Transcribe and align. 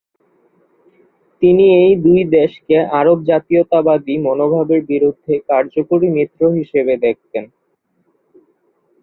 তিনি 1.41 1.65
এই 1.81 1.93
দুই 2.05 2.21
দেশকে 2.35 2.77
আরব 2.99 3.17
জাতীয়তাবাদী 3.29 4.15
মনোভাবের 4.25 4.81
বিরুদ্ধে 4.91 5.33
কার্যকরী 5.49 6.07
মিত্র 6.17 6.41
হিসেবে 6.57 6.93
দেখতেন। 7.05 7.43